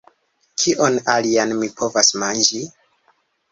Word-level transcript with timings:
Kion 0.63 0.97
alian 1.17 1.55
mi 1.61 1.71
povas 1.83 2.11
manĝi? 2.25 2.65